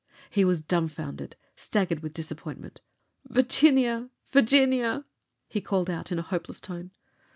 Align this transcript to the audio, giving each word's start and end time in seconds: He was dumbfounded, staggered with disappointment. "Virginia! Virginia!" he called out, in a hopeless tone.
He 0.31 0.43
was 0.43 0.63
dumbfounded, 0.63 1.35
staggered 1.55 1.99
with 1.99 2.15
disappointment. 2.15 2.81
"Virginia! 3.27 4.09
Virginia!" 4.29 5.05
he 5.47 5.61
called 5.61 5.91
out, 5.91 6.11
in 6.11 6.17
a 6.17 6.23
hopeless 6.23 6.59
tone. 6.59 6.89